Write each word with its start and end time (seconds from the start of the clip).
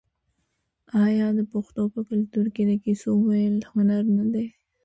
آیا 1.05 1.27
د 1.37 1.39
پښتنو 1.51 1.85
په 1.93 2.01
کلتور 2.09 2.45
کې 2.55 2.63
د 2.67 2.71
کیسو 2.83 3.11
ویل 3.27 3.55
هنر 3.71 4.03
نه 4.17 4.25
دی؟ 4.33 4.47